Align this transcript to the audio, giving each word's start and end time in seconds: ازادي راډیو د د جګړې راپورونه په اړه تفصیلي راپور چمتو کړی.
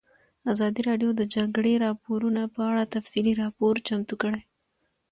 ازادي 0.51 0.81
راډیو 0.89 1.09
د 1.13 1.17
د 1.19 1.21
جګړې 1.35 1.73
راپورونه 1.85 2.41
په 2.53 2.59
اړه 2.69 2.91
تفصیلي 2.95 3.33
راپور 3.43 3.73
چمتو 3.87 4.15
کړی. 4.21 4.41